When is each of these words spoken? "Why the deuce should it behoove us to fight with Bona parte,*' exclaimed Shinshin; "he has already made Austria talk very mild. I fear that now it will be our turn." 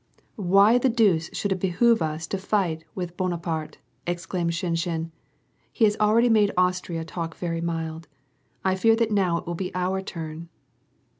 "Why 0.35 0.79
the 0.79 0.89
deuce 0.89 1.29
should 1.31 1.51
it 1.51 1.59
behoove 1.59 2.01
us 2.01 2.25
to 2.25 2.39
fight 2.39 2.85
with 2.95 3.15
Bona 3.15 3.37
parte,*' 3.37 3.77
exclaimed 4.07 4.49
Shinshin; 4.55 5.11
"he 5.71 5.85
has 5.85 5.95
already 5.97 6.27
made 6.27 6.49
Austria 6.57 7.05
talk 7.05 7.35
very 7.35 7.61
mild. 7.61 8.07
I 8.65 8.73
fear 8.73 8.95
that 8.95 9.11
now 9.11 9.37
it 9.37 9.45
will 9.45 9.53
be 9.53 9.71
our 9.75 10.01
turn." 10.01 10.49